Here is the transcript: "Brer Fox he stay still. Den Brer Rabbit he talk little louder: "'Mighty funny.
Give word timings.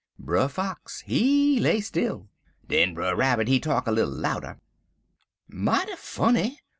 "Brer 0.17 0.47
Fox 0.47 1.01
he 1.01 1.59
stay 1.59 1.79
still. 1.79 2.27
Den 2.67 2.95
Brer 2.95 3.15
Rabbit 3.15 3.47
he 3.47 3.59
talk 3.59 3.85
little 3.85 4.09
louder: 4.11 4.59
"'Mighty 5.47 5.95
funny. 5.95 6.59